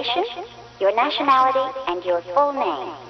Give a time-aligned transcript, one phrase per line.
[0.00, 0.44] your
[0.80, 3.09] your nationality, and your full name?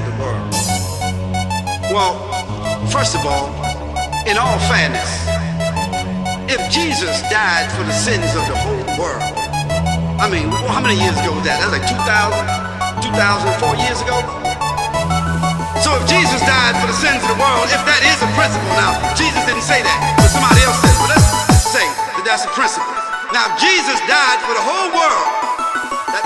[0.00, 0.48] Of the world.
[1.92, 2.16] Well,
[2.88, 3.52] first of all,
[4.24, 5.10] in all fairness,
[6.48, 9.24] if Jesus died for the sins of the whole world,
[10.20, 11.60] I mean, how many years ago was that?
[11.60, 14.20] That's like 2000, 2004 years ago.
[15.80, 18.68] So if Jesus died for the sins of the world, if that is a principle,
[18.76, 21.86] now Jesus didn't say that, but somebody else said, but let's say
[22.16, 22.92] that that's a principle.
[23.32, 25.39] Now Jesus died for the whole world.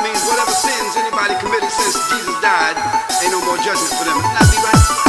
[0.05, 2.77] Means whatever sins anybody committed since Jesus died,
[3.23, 4.19] ain't no more judgment for them.
[4.19, 5.04] Isn't that right?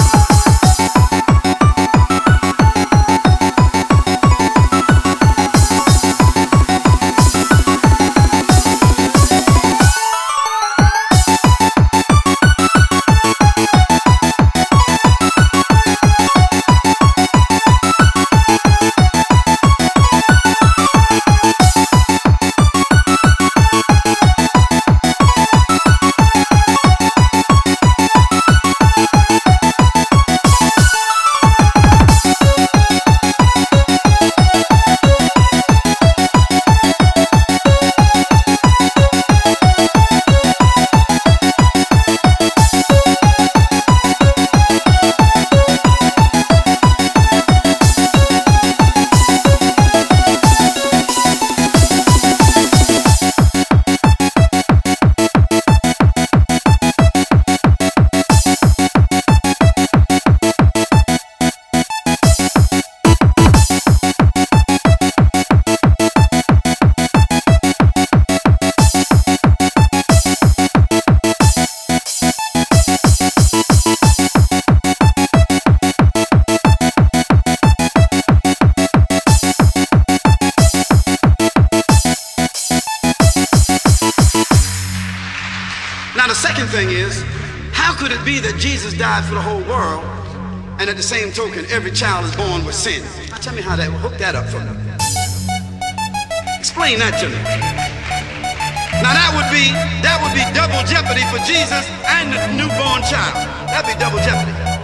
[88.26, 90.04] Be that Jesus died for the whole world,
[90.82, 93.06] and at the same token, every child is born with sin?
[93.30, 94.74] Now, tell me how that hook that up for me.
[96.58, 97.38] Explain that to me.
[99.04, 99.70] Now that would be
[100.02, 103.36] that would be double jeopardy for Jesus and the newborn child.
[103.70, 104.75] That'd be double jeopardy.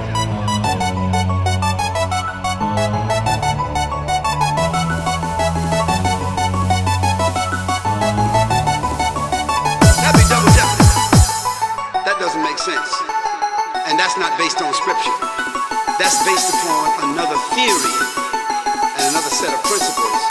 [16.25, 17.95] Based upon another theory
[18.97, 20.30] and another set of principles.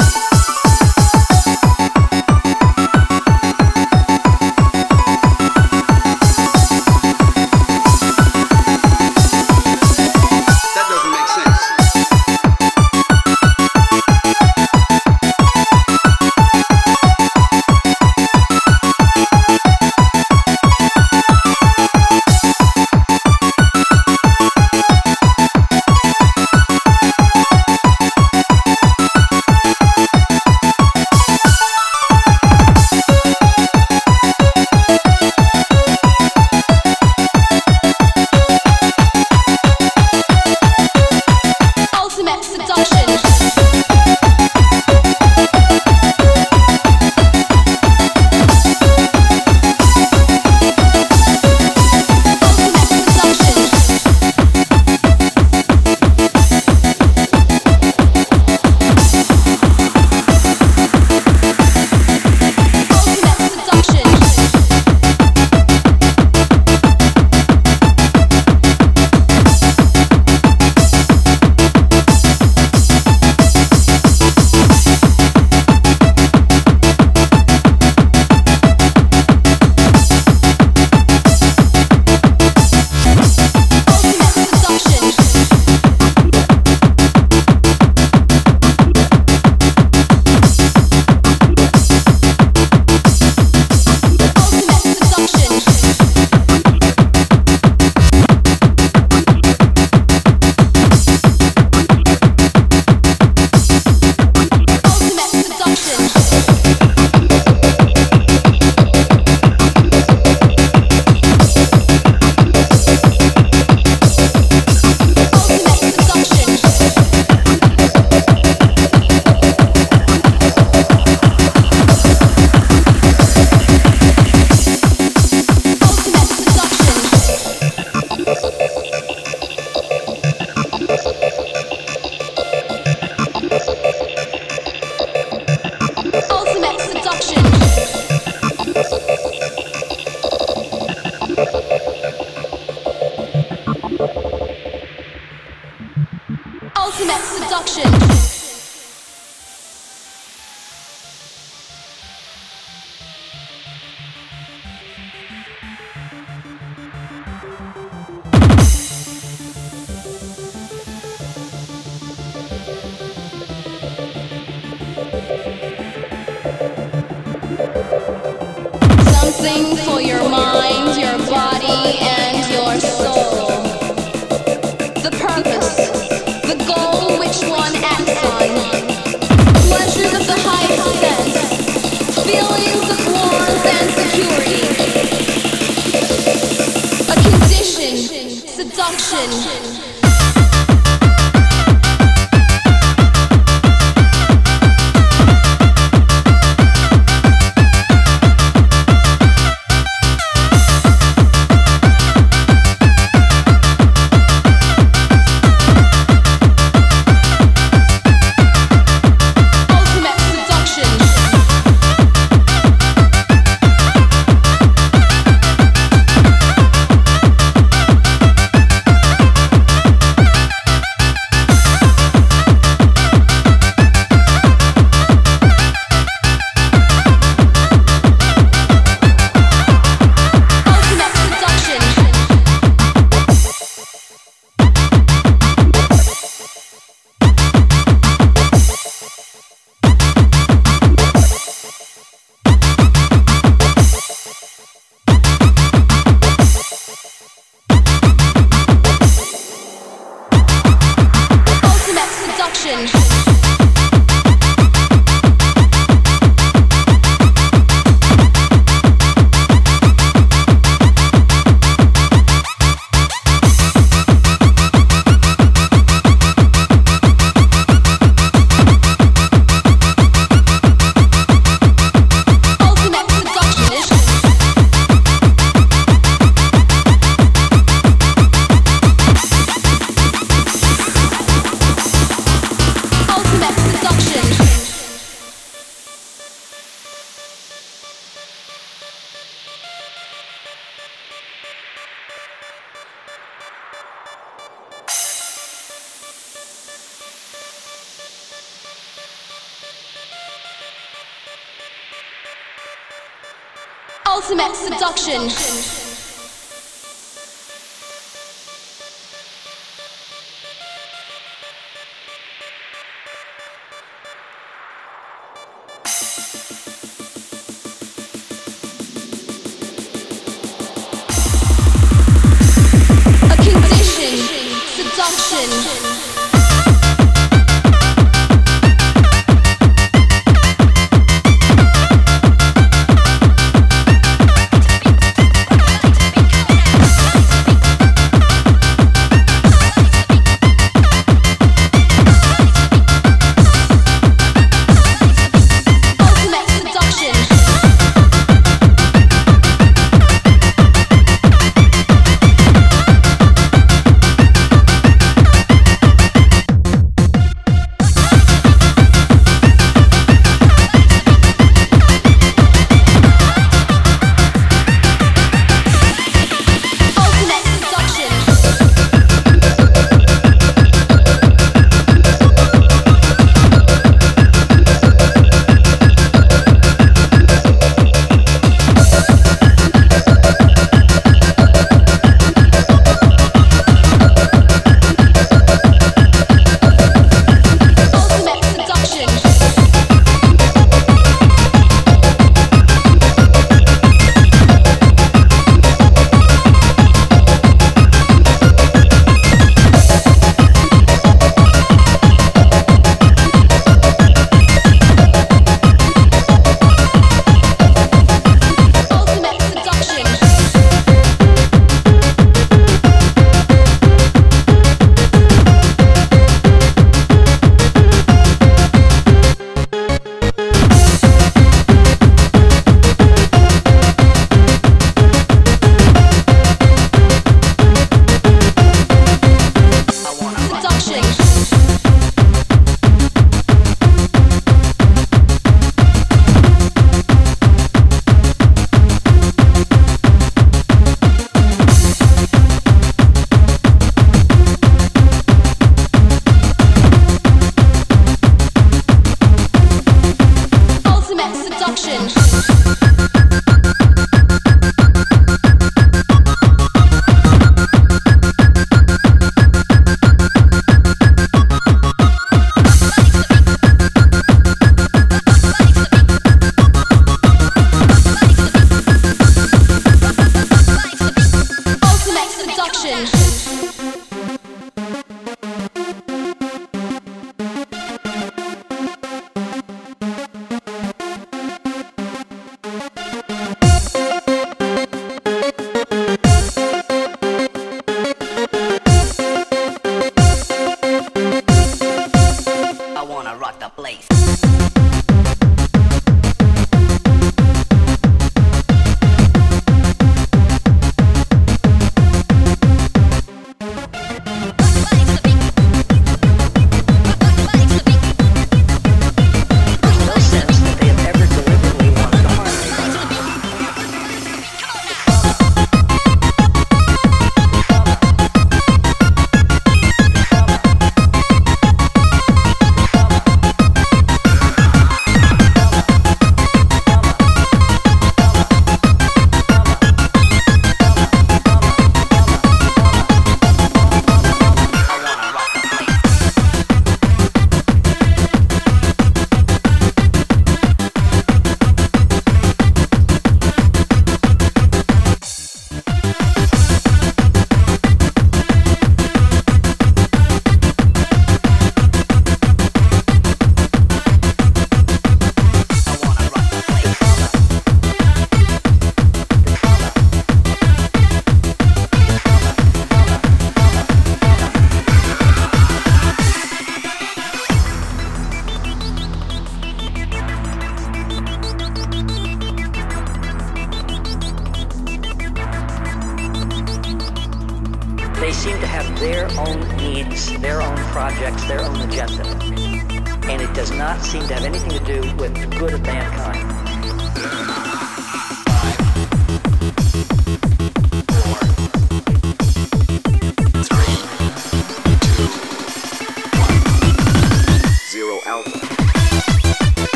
[305.13, 305.80] 嗯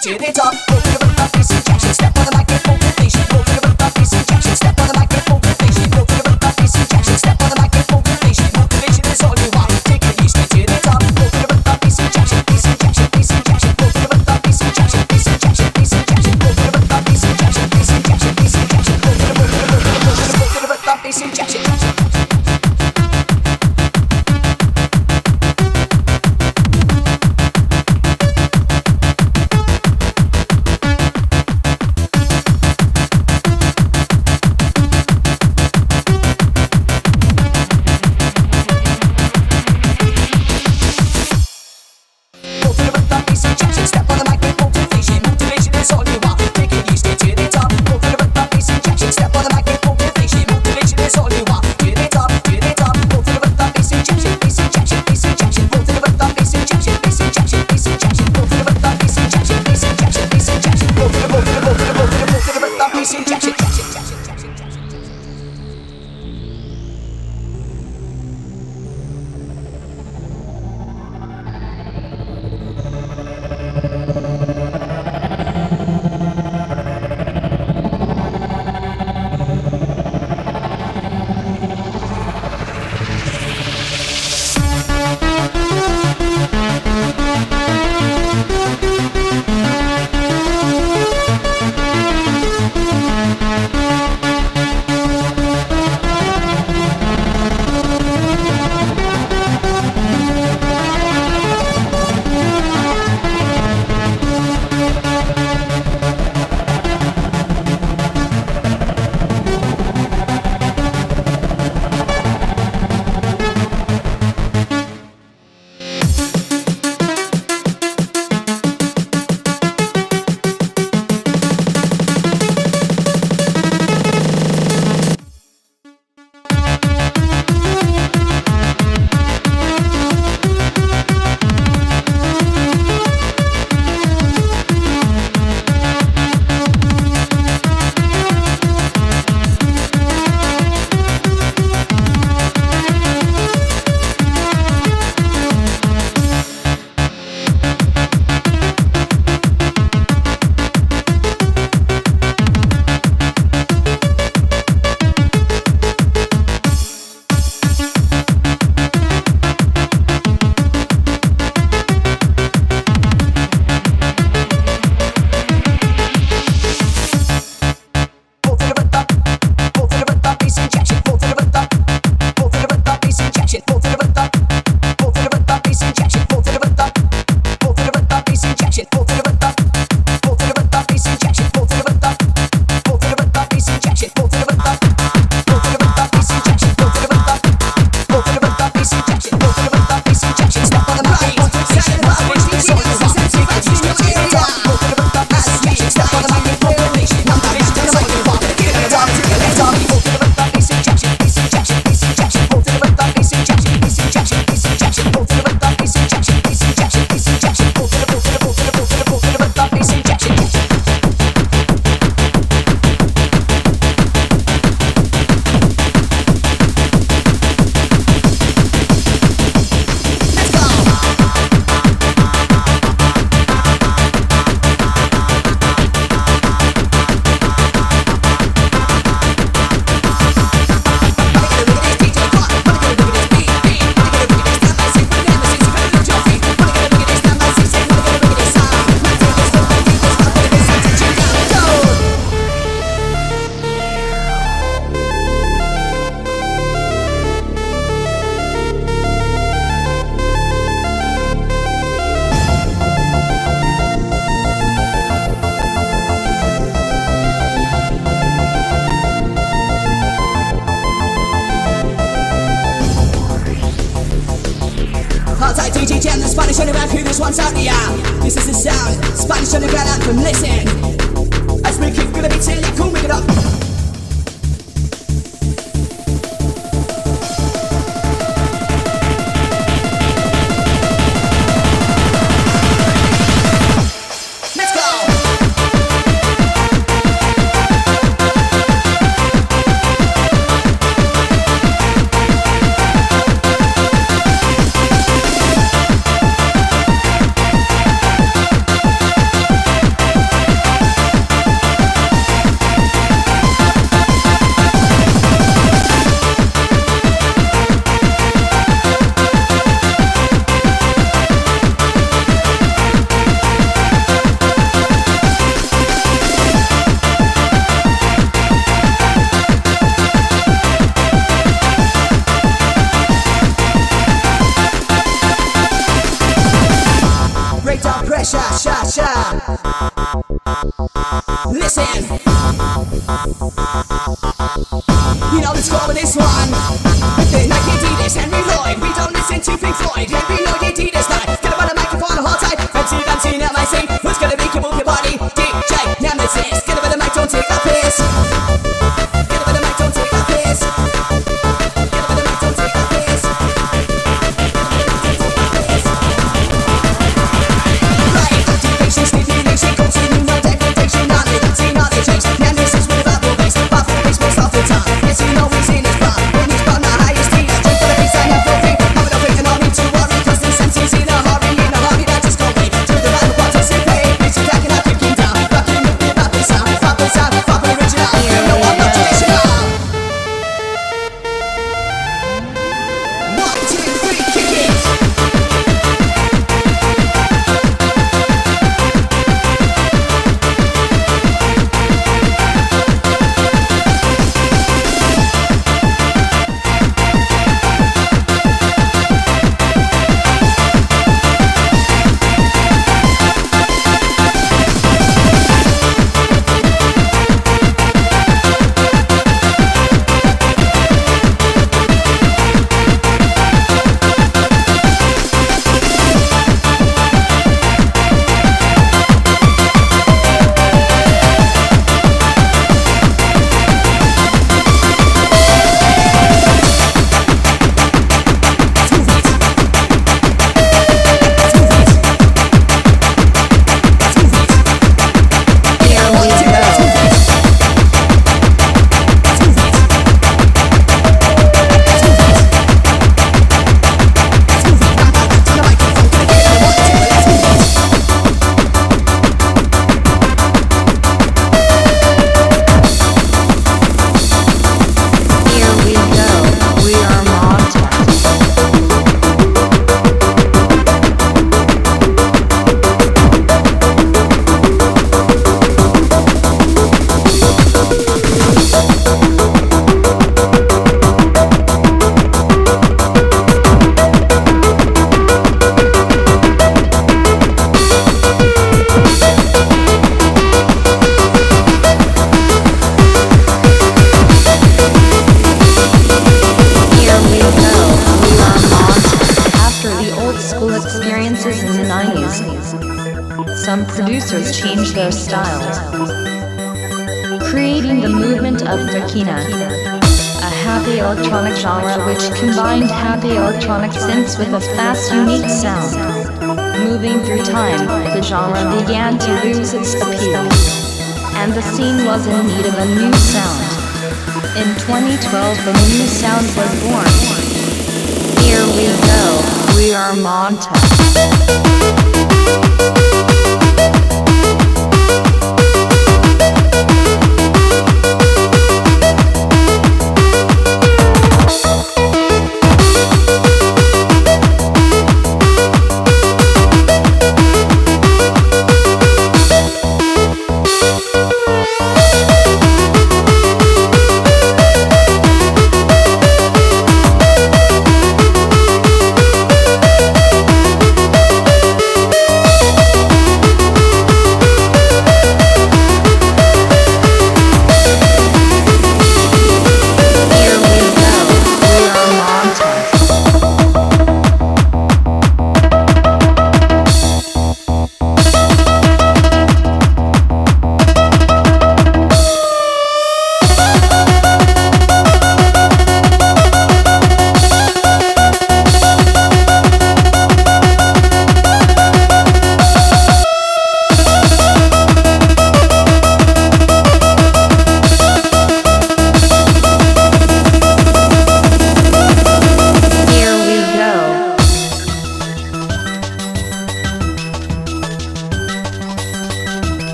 [0.00, 0.59] Straight to the